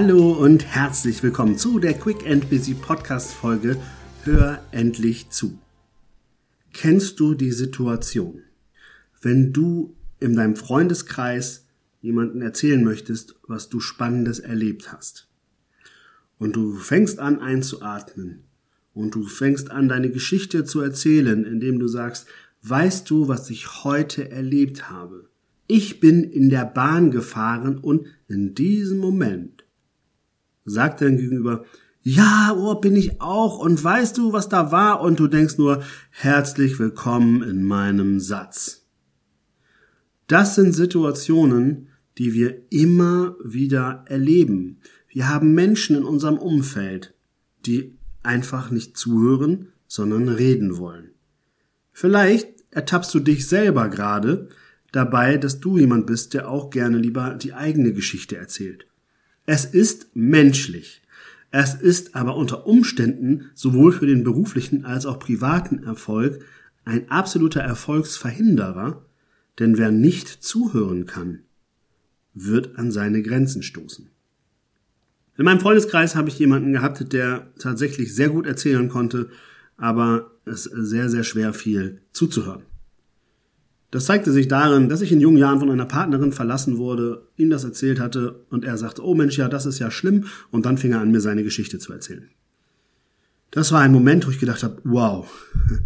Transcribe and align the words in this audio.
Hallo 0.00 0.30
und 0.30 0.64
herzlich 0.64 1.24
willkommen 1.24 1.58
zu 1.58 1.80
der 1.80 1.92
Quick 1.92 2.24
and 2.24 2.48
Busy 2.48 2.74
Podcast 2.74 3.32
Folge 3.32 3.76
Hör 4.22 4.62
endlich 4.70 5.30
zu. 5.30 5.58
Kennst 6.72 7.18
du 7.18 7.34
die 7.34 7.50
Situation, 7.50 8.42
wenn 9.20 9.52
du 9.52 9.96
in 10.20 10.36
deinem 10.36 10.54
Freundeskreis 10.54 11.66
jemanden 12.00 12.42
erzählen 12.42 12.84
möchtest, 12.84 13.34
was 13.48 13.70
du 13.70 13.80
Spannendes 13.80 14.38
erlebt 14.38 14.92
hast? 14.92 15.26
Und 16.38 16.54
du 16.54 16.76
fängst 16.76 17.18
an 17.18 17.40
einzuatmen 17.40 18.44
und 18.94 19.16
du 19.16 19.24
fängst 19.24 19.72
an 19.72 19.88
deine 19.88 20.10
Geschichte 20.10 20.62
zu 20.62 20.80
erzählen, 20.80 21.44
indem 21.44 21.80
du 21.80 21.88
sagst, 21.88 22.28
weißt 22.62 23.10
du, 23.10 23.26
was 23.26 23.50
ich 23.50 23.82
heute 23.82 24.30
erlebt 24.30 24.90
habe? 24.90 25.28
Ich 25.66 25.98
bin 25.98 26.22
in 26.22 26.50
der 26.50 26.66
Bahn 26.66 27.10
gefahren 27.10 27.78
und 27.78 28.06
in 28.28 28.54
diesem 28.54 28.98
Moment 28.98 29.57
sagt 30.68 31.00
dein 31.00 31.16
Gegenüber, 31.16 31.64
ja, 32.02 32.54
oh, 32.56 32.76
bin 32.76 32.96
ich 32.96 33.20
auch 33.20 33.58
und 33.58 33.82
weißt 33.82 34.16
du, 34.16 34.32
was 34.32 34.48
da 34.48 34.72
war? 34.72 35.00
Und 35.00 35.20
du 35.20 35.26
denkst 35.26 35.58
nur, 35.58 35.82
herzlich 36.10 36.78
willkommen 36.78 37.42
in 37.42 37.64
meinem 37.64 38.20
Satz. 38.20 38.86
Das 40.26 40.54
sind 40.54 40.72
Situationen, 40.72 41.88
die 42.18 42.34
wir 42.34 42.62
immer 42.70 43.36
wieder 43.44 44.04
erleben. 44.06 44.80
Wir 45.08 45.28
haben 45.28 45.54
Menschen 45.54 45.96
in 45.96 46.04
unserem 46.04 46.38
Umfeld, 46.38 47.14
die 47.66 47.96
einfach 48.22 48.70
nicht 48.70 48.96
zuhören, 48.96 49.68
sondern 49.86 50.28
reden 50.28 50.78
wollen. 50.78 51.12
Vielleicht 51.92 52.48
ertappst 52.70 53.14
du 53.14 53.20
dich 53.20 53.46
selber 53.48 53.88
gerade 53.88 54.48
dabei, 54.92 55.36
dass 55.36 55.60
du 55.60 55.78
jemand 55.78 56.06
bist, 56.06 56.34
der 56.34 56.48
auch 56.48 56.70
gerne 56.70 56.98
lieber 56.98 57.34
die 57.34 57.54
eigene 57.54 57.92
Geschichte 57.92 58.36
erzählt. 58.36 58.87
Es 59.50 59.64
ist 59.64 60.14
menschlich. 60.14 61.00
Es 61.50 61.72
ist 61.72 62.14
aber 62.14 62.36
unter 62.36 62.66
Umständen 62.66 63.50
sowohl 63.54 63.92
für 63.92 64.06
den 64.06 64.22
beruflichen 64.22 64.84
als 64.84 65.06
auch 65.06 65.18
privaten 65.18 65.84
Erfolg 65.84 66.44
ein 66.84 67.10
absoluter 67.10 67.62
Erfolgsverhinderer, 67.62 69.06
denn 69.58 69.78
wer 69.78 69.90
nicht 69.90 70.28
zuhören 70.28 71.06
kann, 71.06 71.44
wird 72.34 72.76
an 72.76 72.90
seine 72.92 73.22
Grenzen 73.22 73.62
stoßen. 73.62 74.10
In 75.38 75.44
meinem 75.46 75.60
Freundeskreis 75.60 76.14
habe 76.14 76.28
ich 76.28 76.38
jemanden 76.38 76.74
gehabt, 76.74 77.10
der 77.14 77.50
tatsächlich 77.58 78.14
sehr 78.14 78.28
gut 78.28 78.44
erzählen 78.44 78.90
konnte, 78.90 79.30
aber 79.78 80.30
es 80.44 80.64
sehr, 80.64 81.08
sehr 81.08 81.24
schwer 81.24 81.54
fiel 81.54 82.02
zuzuhören. 82.12 82.67
Das 83.90 84.04
zeigte 84.04 84.32
sich 84.32 84.48
darin, 84.48 84.88
dass 84.88 85.00
ich 85.00 85.12
in 85.12 85.20
jungen 85.20 85.38
Jahren 85.38 85.60
von 85.60 85.70
einer 85.70 85.86
Partnerin 85.86 86.32
verlassen 86.32 86.76
wurde, 86.76 87.26
ihm 87.36 87.48
das 87.48 87.64
erzählt 87.64 88.00
hatte 88.00 88.44
und 88.50 88.64
er 88.64 88.76
sagte, 88.76 89.02
oh 89.02 89.14
Mensch, 89.14 89.38
ja, 89.38 89.48
das 89.48 89.64
ist 89.64 89.78
ja 89.78 89.90
schlimm 89.90 90.26
und 90.50 90.66
dann 90.66 90.76
fing 90.76 90.92
er 90.92 91.00
an, 91.00 91.10
mir 91.10 91.20
seine 91.20 91.42
Geschichte 91.42 91.78
zu 91.78 91.92
erzählen. 91.92 92.28
Das 93.50 93.72
war 93.72 93.80
ein 93.80 93.92
Moment, 93.92 94.26
wo 94.26 94.30
ich 94.30 94.38
gedacht 94.38 94.62
habe, 94.62 94.80
wow. 94.84 95.26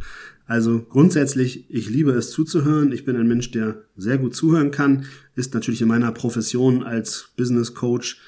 Also 0.44 0.82
grundsätzlich, 0.82 1.64
ich 1.70 1.88
liebe 1.88 2.10
es 2.10 2.30
zuzuhören. 2.30 2.92
Ich 2.92 3.06
bin 3.06 3.16
ein 3.16 3.28
Mensch, 3.28 3.52
der 3.52 3.84
sehr 3.96 4.18
gut 4.18 4.34
zuhören 4.34 4.70
kann, 4.70 5.06
ist 5.34 5.54
natürlich 5.54 5.80
in 5.80 5.88
meiner 5.88 6.12
Profession 6.12 6.82
als 6.82 7.30
Business 7.36 7.74
Coach 7.74 8.20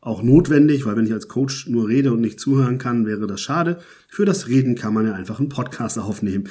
auch 0.00 0.22
notwendig, 0.22 0.84
weil 0.84 0.96
wenn 0.96 1.06
ich 1.06 1.12
als 1.12 1.28
Coach 1.28 1.66
nur 1.66 1.88
rede 1.88 2.12
und 2.12 2.20
nicht 2.20 2.38
zuhören 2.38 2.76
kann, 2.76 3.06
wäre 3.06 3.26
das 3.26 3.40
schade. 3.40 3.78
Für 4.08 4.26
das 4.26 4.46
Reden 4.46 4.74
kann 4.74 4.92
man 4.92 5.06
ja 5.06 5.14
einfach 5.14 5.40
einen 5.40 5.48
Podcast 5.48 5.98
aufnehmen. 5.98 6.48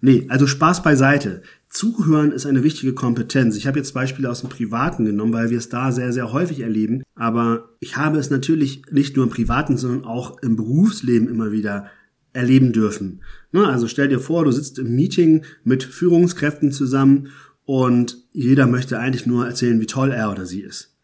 Nee, 0.00 0.26
also 0.28 0.46
Spaß 0.46 0.82
beiseite. 0.82 1.42
Zuhören 1.74 2.30
ist 2.30 2.46
eine 2.46 2.62
wichtige 2.62 2.94
Kompetenz. 2.94 3.56
Ich 3.56 3.66
habe 3.66 3.78
jetzt 3.78 3.94
Beispiele 3.94 4.30
aus 4.30 4.42
dem 4.42 4.48
Privaten 4.48 5.04
genommen, 5.04 5.32
weil 5.32 5.50
wir 5.50 5.58
es 5.58 5.68
da 5.68 5.90
sehr, 5.90 6.12
sehr 6.12 6.32
häufig 6.32 6.60
erleben. 6.60 7.02
Aber 7.16 7.74
ich 7.80 7.96
habe 7.96 8.16
es 8.18 8.30
natürlich 8.30 8.82
nicht 8.92 9.16
nur 9.16 9.24
im 9.24 9.30
Privaten, 9.30 9.76
sondern 9.76 10.04
auch 10.04 10.40
im 10.40 10.54
Berufsleben 10.54 11.28
immer 11.28 11.50
wieder 11.50 11.90
erleben 12.32 12.72
dürfen. 12.72 13.22
Also 13.52 13.88
stell 13.88 14.08
dir 14.08 14.20
vor, 14.20 14.44
du 14.44 14.52
sitzt 14.52 14.78
im 14.78 14.94
Meeting 14.94 15.44
mit 15.64 15.82
Führungskräften 15.82 16.70
zusammen 16.70 17.30
und 17.64 18.18
jeder 18.32 18.68
möchte 18.68 19.00
eigentlich 19.00 19.26
nur 19.26 19.44
erzählen, 19.44 19.80
wie 19.80 19.86
toll 19.86 20.12
er 20.12 20.30
oder 20.30 20.46
sie 20.46 20.60
ist. 20.60 20.94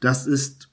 Das 0.00 0.26
ist 0.26 0.69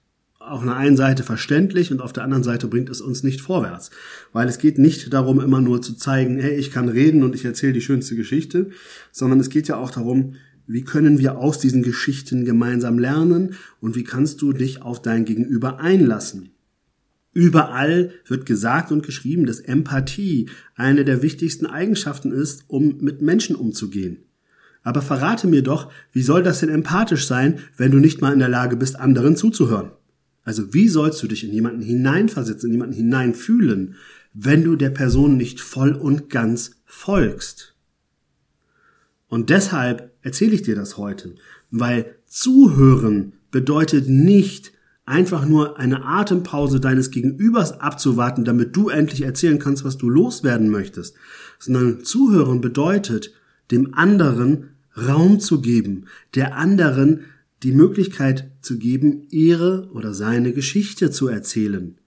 auf 0.48 0.62
einer 0.62 0.76
einen 0.76 0.98
Seite 0.98 1.24
verständlich 1.24 1.92
und 1.92 2.02
auf 2.02 2.14
der 2.14 2.24
anderen 2.24 2.44
Seite 2.44 2.68
bringt 2.68 2.90
es 2.90 3.02
uns 3.02 3.24
nicht 3.24 3.42
vorwärts. 3.42 3.92
Weil 4.34 4.48
es 4.48 4.58
geht 4.58 4.78
nicht 4.78 5.14
darum, 5.14 5.40
immer 5.40 5.62
nur 5.62 5.82
zu 5.82 5.94
zeigen, 5.94 6.40
hey, 6.40 6.56
ich 6.56 6.72
kann 6.72 6.90
reden 6.90 7.24
und 7.24 7.36
ich 7.36 7.46
erzähle 7.46 7.74
die 7.74 7.82
schönste 7.82 8.16
Geschichte, 8.16 8.70
sondern 9.12 9.40
es 9.40 9.50
geht 9.50 9.68
ja 9.68 9.78
auch 9.78 9.92
darum, 9.92 10.36
wie 10.68 10.84
können 10.84 11.18
wir 11.18 11.38
aus 11.38 11.60
diesen 11.60 11.82
Geschichten 11.82 12.44
gemeinsam 12.44 13.00
lernen 13.00 13.56
und 13.80 13.96
wie 13.96 14.04
kannst 14.04 14.42
du 14.42 14.52
dich 14.54 14.82
auf 14.82 15.02
dein 15.02 15.26
Gegenüber 15.26 15.80
einlassen. 15.80 16.50
Überall 17.34 18.12
wird 18.26 18.46
gesagt 18.46 18.92
und 18.92 19.06
geschrieben, 19.06 19.46
dass 19.46 19.60
Empathie 19.60 20.50
eine 20.76 21.06
der 21.06 21.22
wichtigsten 21.22 21.68
Eigenschaften 21.68 22.32
ist, 22.32 22.66
um 22.68 22.98
mit 23.00 23.22
Menschen 23.22 23.56
umzugehen. 23.56 24.24
Aber 24.84 25.02
verrate 25.02 25.48
mir 25.48 25.62
doch, 25.62 25.92
wie 26.12 26.24
soll 26.24 26.44
das 26.44 26.62
denn 26.62 26.70
empathisch 26.70 27.28
sein, 27.28 27.60
wenn 27.78 27.92
du 27.92 28.00
nicht 28.00 28.22
mal 28.22 28.34
in 28.34 28.40
der 28.40 28.50
Lage 28.50 28.76
bist, 28.76 29.00
anderen 29.00 29.36
zuzuhören? 29.36 29.92
Also 30.48 30.74
wie 30.74 30.88
sollst 30.88 31.22
du 31.22 31.28
dich 31.28 31.44
in 31.44 31.52
jemanden 31.52 31.82
hineinversetzen, 31.82 32.70
in 32.70 32.76
jemanden 32.76 32.96
hineinfühlen, 32.96 33.96
wenn 34.34 34.64
du 34.64 34.78
der 34.78 34.92
Person 34.92 35.36
nicht 35.36 35.60
voll 35.60 35.92
und 35.92 36.30
ganz 36.30 36.78
folgst? 36.86 37.76
Und 39.28 39.50
deshalb 39.50 40.14
erzähle 40.22 40.54
ich 40.54 40.62
dir 40.62 40.76
das 40.76 40.96
heute, 40.96 41.36
weil 41.70 42.16
zuhören 42.26 43.34
bedeutet 43.52 44.08
nicht 44.08 44.72
einfach 45.06 45.46
nur 45.46 45.80
eine 45.80 46.06
Atempause 46.06 46.80
deines 46.80 47.12
Gegenübers 47.12 47.82
abzuwarten, 47.82 48.46
damit 48.46 48.74
du 48.74 48.88
endlich 48.88 49.24
erzählen 49.24 49.60
kannst, 49.60 49.84
was 49.84 49.98
du 49.98 50.10
loswerden 50.10 50.70
möchtest, 50.70 51.18
sondern 51.60 52.06
zuhören 52.06 52.62
bedeutet, 52.62 53.34
dem 53.70 53.96
anderen 53.96 54.70
Raum 54.96 55.42
zu 55.42 55.60
geben, 55.60 56.06
der 56.36 56.56
anderen 56.56 57.26
die 57.64 57.72
Möglichkeit 57.72 58.52
zu 58.62 58.78
geben, 58.78 59.28
ihre 59.30 59.90
oder 59.94 60.14
seine 60.14 60.54
Geschichte 60.54 61.12
zu 61.12 61.28
erzählen. 61.28 62.00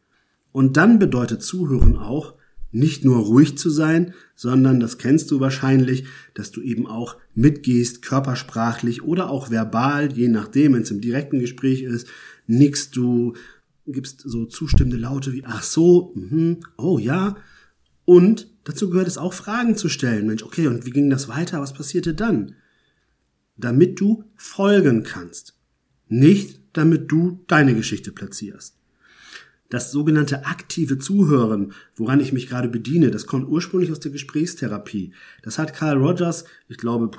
Und 0.53 0.77
dann 0.77 0.99
bedeutet 0.99 1.43
Zuhören 1.43 1.97
auch, 1.97 2.35
nicht 2.73 3.05
nur 3.05 3.19
ruhig 3.19 3.59
zu 3.59 3.69
sein, 3.69 4.15
sondern, 4.37 4.79
das 4.79 4.99
kennst 4.99 5.31
du 5.31 5.41
wahrscheinlich, 5.41 6.05
dass 6.35 6.53
du 6.53 6.61
eben 6.61 6.87
auch 6.87 7.17
mitgehst, 7.35 8.03
körpersprachlich 8.03 9.03
oder 9.03 9.29
auch 9.29 9.51
verbal, 9.51 10.13
je 10.13 10.29
nachdem, 10.29 10.75
wenn 10.75 10.83
es 10.83 10.91
im 10.91 11.01
direkten 11.01 11.41
Gespräch 11.41 11.83
ist, 11.83 12.07
nickst 12.47 12.95
du, 12.95 13.35
gibst 13.87 14.21
so 14.21 14.45
zustimmende 14.45 14.99
Laute 14.99 15.33
wie, 15.33 15.45
ach 15.45 15.63
so, 15.63 16.13
mh, 16.15 16.59
oh 16.77 16.99
ja. 16.99 17.37
Und 18.05 18.49
dazu 18.65 18.91
gehört 18.91 19.09
es 19.09 19.19
auch, 19.19 19.33
Fragen 19.33 19.77
zu 19.77 19.89
stellen. 19.89 20.27
Mensch, 20.27 20.45
okay, 20.45 20.69
und 20.69 20.87
wie 20.87 20.91
ging 20.91 21.11
das 21.11 21.29
weiter? 21.29 21.61
Was 21.61 21.75
passierte 21.75 22.15
dann? 22.15 22.55
Damit 23.61 24.01
du 24.01 24.25
folgen 24.37 25.03
kannst, 25.03 25.55
nicht 26.09 26.61
damit 26.73 27.11
du 27.11 27.45
deine 27.47 27.75
Geschichte 27.75 28.13
platzierst. 28.13 28.81
Das 29.71 29.93
sogenannte 29.93 30.47
aktive 30.47 30.99
Zuhören, 30.99 31.73
woran 31.95 32.19
ich 32.19 32.33
mich 32.33 32.49
gerade 32.49 32.69
bediene, 32.69 33.13
das 33.13 33.29
kommt 33.29 33.49
ursprünglich 33.49 33.93
aus 33.93 34.01
der 34.01 34.11
Gesprächstherapie. 34.11 35.13
Das 35.45 35.59
hat 35.59 35.75
Carl 35.75 35.97
Rogers, 35.97 36.45
ich 36.67 36.77
glaube, 36.77 37.13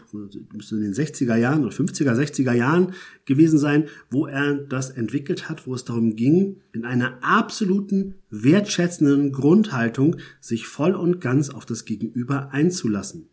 müsste 0.54 0.76
in 0.76 0.82
den 0.82 0.94
60er 0.94 1.38
Jahren 1.38 1.64
oder 1.64 1.74
50er, 1.74 2.14
60er 2.14 2.52
Jahren 2.52 2.94
gewesen 3.24 3.58
sein, 3.58 3.86
wo 4.10 4.28
er 4.28 4.56
das 4.56 4.90
entwickelt 4.90 5.48
hat, 5.48 5.66
wo 5.66 5.74
es 5.74 5.86
darum 5.86 6.18
ging, 6.18 6.58
in 6.74 6.84
einer 6.84 7.20
absoluten, 7.22 8.16
wertschätzenden 8.30 9.32
Grundhaltung 9.32 10.18
sich 10.42 10.68
voll 10.68 10.94
und 10.94 11.22
ganz 11.22 11.52
auf 11.52 11.66
das 11.66 11.86
Gegenüber 11.86 12.52
einzulassen. 12.52 13.30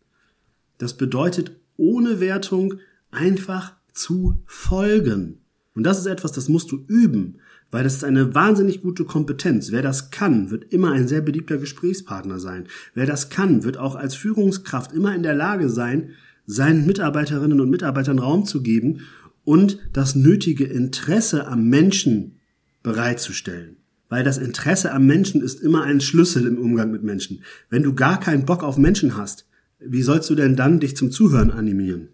Das 0.79 0.97
bedeutet 0.97 1.57
ohne 1.77 2.21
Wertung, 2.21 2.75
einfach 3.11 3.75
zu 3.93 4.43
folgen. 4.47 5.41
Und 5.75 5.85
das 5.85 5.99
ist 5.99 6.07
etwas, 6.07 6.33
das 6.33 6.49
musst 6.49 6.73
du 6.73 6.85
üben, 6.89 7.39
weil 7.71 7.85
das 7.85 7.95
ist 7.95 8.05
eine 8.05 8.35
wahnsinnig 8.35 8.83
gute 8.83 9.05
Kompetenz. 9.05 9.71
Wer 9.71 9.83
das 9.83 10.11
kann, 10.11 10.51
wird 10.51 10.73
immer 10.73 10.93
ein 10.93 11.07
sehr 11.07 11.21
beliebter 11.21 11.59
Gesprächspartner 11.59 12.41
sein. 12.41 12.67
Wer 12.95 13.07
das 13.07 13.31
kann, 13.31 13.65
wird 13.65 13.77
auch 13.77 13.95
als 13.95 14.15
Führungskraft 14.15 14.93
immer 14.93 15.15
in 15.15 15.23
der 15.23 15.35
Lage 15.35 15.69
sein, 15.69 16.11
seinen 16.47 16.87
Mitarbeiterinnen 16.87 17.61
und 17.61 17.71
Mitarbeitern 17.71 18.19
Raum 18.19 18.45
zu 18.47 18.63
geben 18.63 19.03
und 19.45 19.79
das 19.93 20.15
nötige 20.15 20.65
Interesse 20.65 21.47
am 21.47 21.69
Menschen 21.69 22.39
bereitzustellen. 22.83 23.77
Weil 24.09 24.25
das 24.25 24.39
Interesse 24.39 24.93
am 24.93 25.07
Menschen 25.07 25.43
ist 25.43 25.61
immer 25.61 25.83
ein 25.83 26.01
Schlüssel 26.01 26.47
im 26.47 26.59
Umgang 26.59 26.91
mit 26.91 27.03
Menschen. 27.03 27.43
Wenn 27.69 27.83
du 27.83 27.95
gar 27.95 28.19
keinen 28.19 28.47
Bock 28.47 28.63
auf 28.63 28.79
Menschen 28.79 29.17
hast, 29.17 29.47
wie 29.79 30.03
sollst 30.03 30.31
du 30.31 30.35
denn 30.35 30.57
dann 30.57 30.81
dich 30.81 30.97
zum 30.97 31.11
Zuhören 31.11 31.51
animieren? 31.51 32.09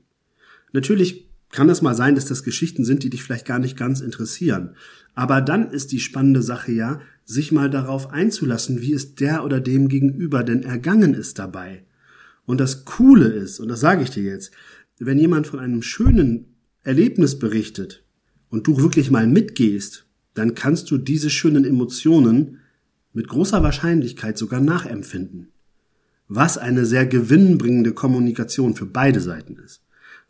Natürlich 0.74 1.30
kann 1.50 1.70
es 1.70 1.80
mal 1.80 1.94
sein, 1.94 2.14
dass 2.14 2.26
das 2.26 2.42
Geschichten 2.42 2.84
sind, 2.84 3.02
die 3.02 3.08
dich 3.08 3.22
vielleicht 3.22 3.46
gar 3.46 3.58
nicht 3.58 3.78
ganz 3.78 4.02
interessieren. 4.02 4.74
Aber 5.14 5.40
dann 5.40 5.70
ist 5.70 5.92
die 5.92 6.00
spannende 6.00 6.42
Sache 6.42 6.72
ja, 6.72 7.00
sich 7.24 7.50
mal 7.50 7.70
darauf 7.70 8.10
einzulassen, 8.10 8.82
wie 8.82 8.92
es 8.92 9.14
der 9.14 9.42
oder 9.42 9.60
dem 9.60 9.88
gegenüber 9.88 10.42
denn 10.42 10.62
ergangen 10.62 11.14
ist 11.14 11.38
dabei. 11.38 11.84
Und 12.44 12.60
das 12.60 12.84
Coole 12.84 13.28
ist, 13.28 13.58
und 13.58 13.68
das 13.68 13.80
sage 13.80 14.02
ich 14.02 14.10
dir 14.10 14.24
jetzt, 14.24 14.52
wenn 14.98 15.18
jemand 15.18 15.46
von 15.46 15.60
einem 15.60 15.80
schönen 15.80 16.56
Erlebnis 16.82 17.38
berichtet 17.38 18.04
und 18.50 18.66
du 18.66 18.82
wirklich 18.82 19.10
mal 19.10 19.26
mitgehst 19.26 20.04
dann 20.34 20.54
kannst 20.54 20.90
du 20.90 20.98
diese 20.98 21.30
schönen 21.30 21.64
Emotionen 21.64 22.58
mit 23.12 23.28
großer 23.28 23.62
Wahrscheinlichkeit 23.62 24.36
sogar 24.36 24.60
nachempfinden. 24.60 25.52
Was 26.26 26.58
eine 26.58 26.84
sehr 26.84 27.06
gewinnbringende 27.06 27.92
Kommunikation 27.92 28.74
für 28.74 28.86
beide 28.86 29.20
Seiten 29.20 29.56
ist. 29.56 29.83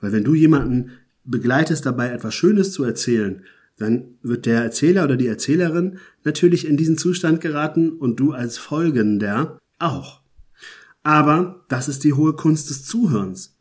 Weil 0.04 0.12
wenn 0.12 0.24
du 0.24 0.34
jemanden 0.34 0.90
begleitest 1.24 1.86
dabei, 1.86 2.10
etwas 2.10 2.34
Schönes 2.34 2.72
zu 2.72 2.84
erzählen, 2.84 3.42
dann 3.78 4.04
wird 4.20 4.44
der 4.44 4.62
Erzähler 4.62 5.04
oder 5.04 5.16
die 5.16 5.26
Erzählerin 5.26 5.96
natürlich 6.24 6.68
in 6.68 6.76
diesen 6.76 6.98
Zustand 6.98 7.40
geraten 7.40 7.88
und 7.88 8.20
du 8.20 8.32
als 8.32 8.58
Folgender 8.58 9.58
auch. 9.78 10.20
Aber 11.02 11.64
das 11.70 11.88
ist 11.88 12.04
die 12.04 12.12
hohe 12.12 12.34
Kunst 12.34 12.68
des 12.68 12.84
Zuhörens. 12.84 13.56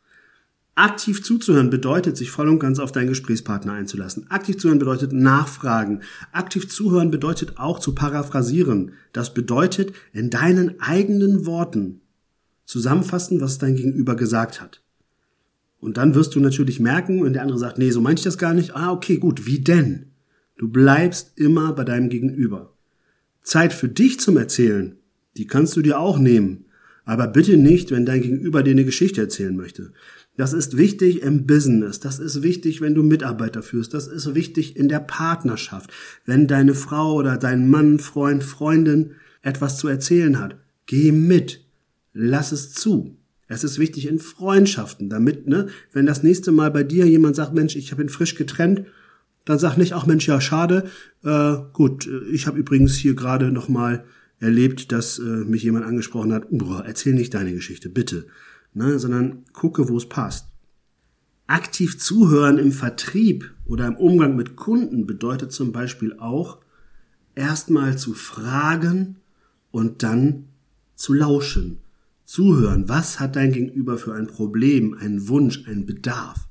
Aktiv 0.74 1.24
zuzuhören 1.24 1.70
bedeutet, 1.70 2.18
sich 2.18 2.30
voll 2.30 2.50
und 2.50 2.58
ganz 2.58 2.78
auf 2.78 2.92
deinen 2.92 3.08
Gesprächspartner 3.08 3.72
einzulassen. 3.72 4.30
Aktiv 4.30 4.58
zuhören 4.58 4.78
bedeutet 4.78 5.14
nachfragen. 5.14 6.02
Aktiv 6.30 6.68
zuhören 6.68 7.10
bedeutet 7.10 7.56
auch 7.56 7.78
zu 7.78 7.94
paraphrasieren. 7.94 8.92
Das 9.14 9.32
bedeutet, 9.32 9.94
in 10.12 10.28
deinen 10.28 10.78
eigenen 10.82 11.46
Worten 11.46 12.02
zusammenfassen, 12.66 13.40
was 13.40 13.56
dein 13.56 13.76
Gegenüber 13.76 14.14
gesagt 14.14 14.60
hat. 14.60 14.83
Und 15.84 15.98
dann 15.98 16.14
wirst 16.14 16.34
du 16.34 16.40
natürlich 16.40 16.80
merken, 16.80 17.22
wenn 17.22 17.34
der 17.34 17.42
andere 17.42 17.58
sagt, 17.58 17.76
nee, 17.76 17.90
so 17.90 18.00
meinte 18.00 18.20
ich 18.20 18.24
das 18.24 18.38
gar 18.38 18.54
nicht. 18.54 18.74
Ah, 18.74 18.90
okay, 18.90 19.18
gut, 19.18 19.44
wie 19.44 19.58
denn? 19.58 20.06
Du 20.56 20.68
bleibst 20.68 21.38
immer 21.38 21.74
bei 21.74 21.84
deinem 21.84 22.08
Gegenüber. 22.08 22.72
Zeit 23.42 23.74
für 23.74 23.88
dich 23.88 24.18
zum 24.18 24.38
Erzählen, 24.38 24.96
die 25.36 25.46
kannst 25.46 25.76
du 25.76 25.82
dir 25.82 26.00
auch 26.00 26.18
nehmen. 26.18 26.64
Aber 27.04 27.26
bitte 27.26 27.58
nicht, 27.58 27.90
wenn 27.90 28.06
dein 28.06 28.22
Gegenüber 28.22 28.62
dir 28.62 28.70
eine 28.70 28.86
Geschichte 28.86 29.20
erzählen 29.20 29.54
möchte. 29.54 29.92
Das 30.38 30.54
ist 30.54 30.78
wichtig 30.78 31.20
im 31.20 31.46
Business. 31.46 32.00
Das 32.00 32.18
ist 32.18 32.42
wichtig, 32.42 32.80
wenn 32.80 32.94
du 32.94 33.02
Mitarbeiter 33.02 33.62
führst. 33.62 33.92
Das 33.92 34.06
ist 34.06 34.34
wichtig 34.34 34.78
in 34.78 34.88
der 34.88 35.00
Partnerschaft. 35.00 35.92
Wenn 36.24 36.46
deine 36.46 36.74
Frau 36.74 37.12
oder 37.12 37.36
dein 37.36 37.68
Mann, 37.68 37.98
Freund, 37.98 38.42
Freundin 38.42 39.10
etwas 39.42 39.76
zu 39.76 39.88
erzählen 39.88 40.40
hat, 40.40 40.56
geh 40.86 41.12
mit. 41.12 41.60
Lass 42.14 42.52
es 42.52 42.72
zu. 42.72 43.18
Es 43.46 43.64
ist 43.64 43.78
wichtig 43.78 44.06
in 44.06 44.18
Freundschaften, 44.18 45.10
damit, 45.10 45.46
ne, 45.46 45.68
wenn 45.92 46.06
das 46.06 46.22
nächste 46.22 46.50
Mal 46.52 46.70
bei 46.70 46.82
dir 46.82 47.06
jemand 47.06 47.36
sagt, 47.36 47.54
Mensch, 47.54 47.76
ich 47.76 47.92
habe 47.92 48.02
ihn 48.02 48.08
frisch 48.08 48.34
getrennt, 48.34 48.84
dann 49.44 49.58
sag 49.58 49.76
nicht, 49.76 49.92
ach 49.92 50.06
Mensch, 50.06 50.26
ja 50.26 50.40
schade. 50.40 50.90
Äh, 51.22 51.56
gut, 51.72 52.08
ich 52.32 52.46
habe 52.46 52.58
übrigens 52.58 52.94
hier 52.94 53.14
gerade 53.14 53.52
noch 53.52 53.68
mal 53.68 54.04
erlebt, 54.40 54.90
dass 54.92 55.18
äh, 55.18 55.22
mich 55.22 55.62
jemand 55.62 55.84
angesprochen 55.84 56.32
hat. 56.32 56.50
Uh, 56.50 56.80
erzähl 56.84 57.12
nicht 57.12 57.34
deine 57.34 57.52
Geschichte, 57.52 57.90
bitte 57.90 58.26
ne, 58.74 58.98
sondern 58.98 59.44
gucke, 59.52 59.88
wo 59.88 59.96
es 59.96 60.08
passt. 60.08 60.48
Aktiv 61.46 61.98
zuhören 61.98 62.58
im 62.58 62.72
Vertrieb 62.72 63.52
oder 63.64 63.86
im 63.86 63.96
Umgang 63.96 64.36
mit 64.36 64.56
Kunden 64.56 65.06
bedeutet 65.06 65.52
zum 65.52 65.72
Beispiel 65.72 66.14
auch, 66.18 66.58
erstmal 67.34 67.96
zu 67.98 68.14
fragen 68.14 69.16
und 69.70 70.02
dann 70.02 70.46
zu 70.94 71.12
lauschen. 71.12 71.78
Zuhören. 72.24 72.88
Was 72.88 73.20
hat 73.20 73.36
dein 73.36 73.52
Gegenüber 73.52 73.98
für 73.98 74.14
ein 74.14 74.26
Problem, 74.26 74.94
einen 74.94 75.28
Wunsch, 75.28 75.68
einen 75.68 75.84
Bedarf? 75.84 76.48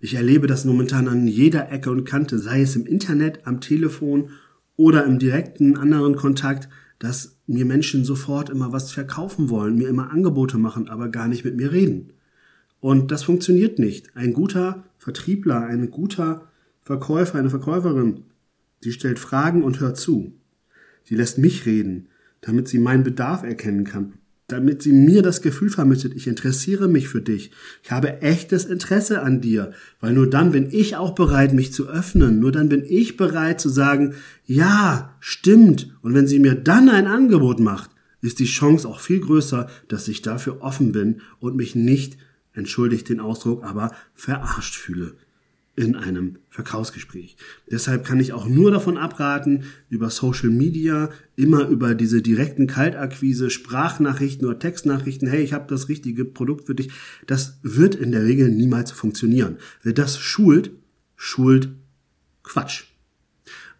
Ich 0.00 0.14
erlebe 0.14 0.46
das 0.46 0.64
momentan 0.64 1.08
an 1.08 1.28
jeder 1.28 1.70
Ecke 1.70 1.90
und 1.90 2.04
Kante, 2.04 2.38
sei 2.38 2.60
es 2.60 2.76
im 2.76 2.86
Internet, 2.86 3.46
am 3.46 3.60
Telefon 3.60 4.30
oder 4.74 5.04
im 5.04 5.18
direkten 5.18 5.76
anderen 5.76 6.16
Kontakt, 6.16 6.68
dass 6.98 7.38
mir 7.46 7.64
Menschen 7.64 8.04
sofort 8.04 8.50
immer 8.50 8.72
was 8.72 8.90
verkaufen 8.90 9.48
wollen, 9.48 9.76
mir 9.76 9.88
immer 9.88 10.10
Angebote 10.10 10.58
machen, 10.58 10.88
aber 10.88 11.08
gar 11.08 11.28
nicht 11.28 11.44
mit 11.44 11.56
mir 11.56 11.72
reden. 11.72 12.12
Und 12.80 13.10
das 13.10 13.22
funktioniert 13.22 13.78
nicht. 13.78 14.16
Ein 14.16 14.32
guter 14.32 14.84
Vertriebler, 14.98 15.60
ein 15.66 15.90
guter 15.90 16.48
Verkäufer, 16.82 17.38
eine 17.38 17.50
Verkäuferin, 17.50 18.24
die 18.84 18.92
stellt 18.92 19.18
Fragen 19.18 19.62
und 19.62 19.80
hört 19.80 19.96
zu. 19.96 20.34
Sie 21.04 21.14
lässt 21.14 21.38
mich 21.38 21.64
reden, 21.64 22.08
damit 22.40 22.68
sie 22.68 22.78
meinen 22.78 23.04
Bedarf 23.04 23.44
erkennen 23.44 23.84
kann 23.84 24.14
damit 24.48 24.82
sie 24.82 24.92
mir 24.92 25.22
das 25.22 25.42
Gefühl 25.42 25.70
vermittelt, 25.70 26.14
ich 26.14 26.28
interessiere 26.28 26.86
mich 26.86 27.08
für 27.08 27.20
dich. 27.20 27.50
Ich 27.82 27.90
habe 27.90 28.22
echtes 28.22 28.64
Interesse 28.64 29.22
an 29.22 29.40
dir, 29.40 29.72
weil 30.00 30.12
nur 30.12 30.30
dann 30.30 30.52
bin 30.52 30.68
ich 30.70 30.96
auch 30.96 31.14
bereit, 31.14 31.52
mich 31.52 31.72
zu 31.72 31.88
öffnen. 31.88 32.38
Nur 32.38 32.52
dann 32.52 32.68
bin 32.68 32.84
ich 32.86 33.16
bereit 33.16 33.60
zu 33.60 33.68
sagen, 33.68 34.14
ja, 34.44 35.16
stimmt. 35.18 35.96
Und 36.02 36.14
wenn 36.14 36.28
sie 36.28 36.38
mir 36.38 36.54
dann 36.54 36.88
ein 36.88 37.08
Angebot 37.08 37.58
macht, 37.58 37.90
ist 38.22 38.38
die 38.38 38.46
Chance 38.46 38.88
auch 38.88 39.00
viel 39.00 39.20
größer, 39.20 39.68
dass 39.88 40.08
ich 40.08 40.22
dafür 40.22 40.62
offen 40.62 40.92
bin 40.92 41.20
und 41.40 41.56
mich 41.56 41.74
nicht, 41.74 42.16
entschuldigt 42.52 43.08
den 43.08 43.20
Ausdruck, 43.20 43.64
aber 43.64 43.92
verarscht 44.14 44.76
fühle 44.76 45.14
in 45.76 45.94
einem 45.94 46.38
Verkaufsgespräch. 46.48 47.36
Deshalb 47.70 48.04
kann 48.04 48.18
ich 48.18 48.32
auch 48.32 48.48
nur 48.48 48.70
davon 48.70 48.96
abraten, 48.96 49.64
über 49.90 50.08
Social 50.08 50.48
Media 50.48 51.10
immer 51.36 51.68
über 51.68 51.94
diese 51.94 52.22
direkten 52.22 52.66
Kaltakquise, 52.66 53.50
Sprachnachrichten 53.50 54.48
oder 54.48 54.58
Textnachrichten, 54.58 55.28
hey, 55.28 55.42
ich 55.42 55.52
habe 55.52 55.66
das 55.68 55.90
richtige 55.90 56.24
Produkt 56.24 56.66
für 56.66 56.74
dich, 56.74 56.90
das 57.26 57.58
wird 57.62 57.94
in 57.94 58.10
der 58.10 58.24
Regel 58.24 58.50
niemals 58.50 58.90
funktionieren. 58.90 59.58
Wer 59.82 59.92
das 59.92 60.18
schult, 60.18 60.70
schult 61.14 61.68
Quatsch. 62.42 62.84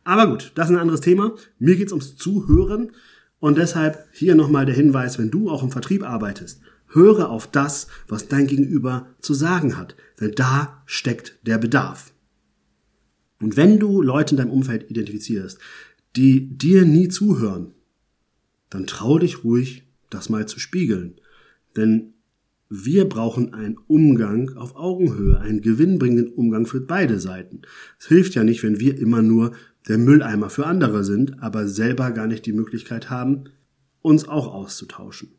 Aber 0.04 0.28
gut, 0.28 0.52
das 0.54 0.68
ist 0.68 0.74
ein 0.74 0.80
anderes 0.80 1.00
Thema. 1.00 1.34
Mir 1.58 1.76
geht's 1.76 1.92
ums 1.92 2.16
Zuhören 2.16 2.92
und 3.40 3.56
deshalb 3.56 4.06
hier 4.12 4.34
nochmal 4.34 4.66
der 4.66 4.74
Hinweis, 4.74 5.18
wenn 5.18 5.30
du 5.30 5.50
auch 5.50 5.62
im 5.62 5.72
Vertrieb 5.72 6.02
arbeitest, 6.02 6.60
Höre 6.96 7.28
auf 7.30 7.46
das, 7.46 7.86
was 8.08 8.26
dein 8.26 8.46
Gegenüber 8.46 9.06
zu 9.20 9.34
sagen 9.34 9.76
hat, 9.76 9.94
denn 10.18 10.32
da 10.32 10.82
steckt 10.86 11.38
der 11.46 11.58
Bedarf. 11.58 12.12
Und 13.38 13.56
wenn 13.56 13.78
du 13.78 14.00
Leute 14.02 14.32
in 14.32 14.38
deinem 14.38 14.50
Umfeld 14.50 14.90
identifizierst, 14.90 15.58
die 16.16 16.48
dir 16.56 16.86
nie 16.86 17.08
zuhören, 17.08 17.72
dann 18.70 18.86
trau 18.86 19.18
dich 19.18 19.44
ruhig, 19.44 19.84
das 20.10 20.30
mal 20.30 20.48
zu 20.48 20.58
spiegeln. 20.58 21.16
Denn 21.76 22.14
wir 22.68 23.08
brauchen 23.08 23.54
einen 23.54 23.76
Umgang 23.86 24.56
auf 24.56 24.74
Augenhöhe, 24.74 25.38
einen 25.38 25.60
gewinnbringenden 25.60 26.32
Umgang 26.32 26.66
für 26.66 26.80
beide 26.80 27.20
Seiten. 27.20 27.62
Es 28.00 28.06
hilft 28.06 28.34
ja 28.34 28.42
nicht, 28.42 28.62
wenn 28.62 28.80
wir 28.80 28.98
immer 28.98 29.22
nur 29.22 29.52
der 29.86 29.98
Mülleimer 29.98 30.50
für 30.50 30.66
andere 30.66 31.04
sind, 31.04 31.42
aber 31.42 31.68
selber 31.68 32.10
gar 32.10 32.26
nicht 32.26 32.46
die 32.46 32.52
Möglichkeit 32.52 33.10
haben, 33.10 33.44
uns 34.02 34.26
auch 34.26 34.52
auszutauschen. 34.52 35.35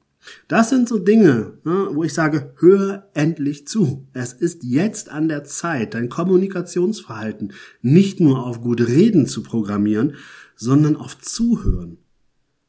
Das 0.48 0.70
sind 0.70 0.88
so 0.88 1.00
Dinge, 1.00 1.60
ne, 1.64 1.90
wo 1.92 2.04
ich 2.04 2.14
sage, 2.14 2.54
hör 2.58 3.10
endlich 3.14 3.68
zu. 3.68 4.08
Es 4.14 4.34
ist 4.34 4.64
jetzt 4.64 5.10
an 5.10 5.28
der 5.28 5.44
Zeit, 5.44 5.94
dein 5.94 6.10
Kommunikationsverhalten 6.10 7.54
nicht 7.82 8.20
nur 8.20 8.46
auf 8.46 8.62
gut 8.62 8.82
reden 8.82 9.28
zu 9.28 9.44
programmieren, 9.44 10.16
sondern 10.56 10.96
auf 10.96 11.20
zuhören. 11.20 11.98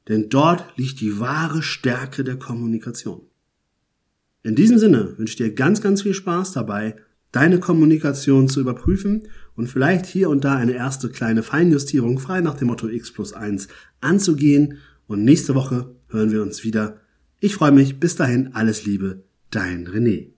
Denn 0.09 0.29
dort 0.29 0.65
liegt 0.77 1.01
die 1.01 1.21
wahre 1.21 1.63
Stärke 1.63 2.25
der 2.25 2.39
Kommunikation. 2.39 3.23
In 4.43 4.55
diesem 4.55 4.79
Sinne 4.79 5.19
wünsche 5.19 5.33
ich 5.33 5.37
dir 5.37 5.55
ganz, 5.55 5.81
ganz 5.81 6.03
viel 6.03 6.15
Spaß 6.15 6.53
dabei, 6.53 6.97
deine 7.33 7.61
Kommunikation 7.61 8.49
zu 8.49 8.61
überprüfen 8.61 9.29
und 9.55 9.69
vielleicht 9.69 10.07
hier 10.07 10.31
und 10.31 10.45
da 10.45 10.55
eine 10.55 10.73
erste 10.73 11.11
kleine 11.11 11.43
Feinjustierung 11.43 12.19
frei 12.19 12.41
nach 12.41 12.55
dem 12.55 12.69
Motto 12.69 12.89
X 12.89 13.13
plus 13.13 13.33
1 13.33 13.69
anzugehen. 14.01 14.79
Und 15.07 15.25
nächste 15.25 15.55
Woche 15.55 15.95
hören 16.09 16.31
wir 16.31 16.43
uns 16.43 16.65
wieder 16.65 17.01
ich 17.41 17.55
freue 17.55 17.73
mich. 17.73 18.01
Bis 18.01 18.17
dahin 18.17 18.55
alles 18.55 18.85
Liebe. 18.85 19.25
Dein 19.51 19.87
René. 19.87 20.33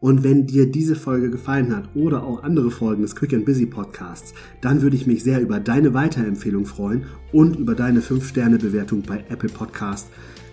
Und 0.00 0.22
wenn 0.22 0.46
dir 0.46 0.70
diese 0.70 0.96
Folge 0.96 1.30
gefallen 1.30 1.74
hat 1.74 1.96
oder 1.96 2.24
auch 2.24 2.42
andere 2.42 2.70
Folgen 2.70 3.02
des 3.02 3.16
Quick 3.16 3.32
and 3.32 3.46
Busy 3.46 3.64
Podcasts, 3.64 4.34
dann 4.60 4.82
würde 4.82 4.96
ich 4.96 5.06
mich 5.06 5.22
sehr 5.22 5.40
über 5.40 5.60
deine 5.60 5.94
Weiterempfehlung 5.94 6.66
freuen 6.66 7.04
und 7.32 7.56
über 7.56 7.74
deine 7.74 8.00
5-Sterne-Bewertung 8.00 9.02
bei 9.02 9.24
Apple 9.30 9.48
Podcast. 9.48 10.08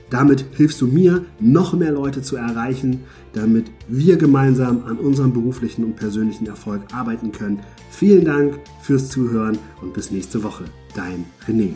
Damit 0.10 0.46
hilfst 0.54 0.80
du 0.80 0.88
mir, 0.88 1.26
noch 1.40 1.74
mehr 1.74 1.92
Leute 1.92 2.22
zu 2.22 2.38
erreichen, 2.38 3.02
damit 3.34 3.72
wir 3.88 4.18
gemeinsam 4.18 4.84
an 4.86 4.98
unserem 4.98 5.34
beruflichen 5.34 5.84
und 5.84 5.96
persönlichen 5.98 6.48
Erfolg 6.48 6.84
arbeiten 6.94 7.32
können. 7.32 7.60
Vielen 7.90 8.24
Dank 8.24 8.60
fürs 8.82 9.10
Zuhören 9.10 9.58
und 9.82 9.94
bis 9.94 10.12
nächste 10.12 10.44
Woche. 10.44 10.66
Dein 10.96 11.26
René. 11.48 11.72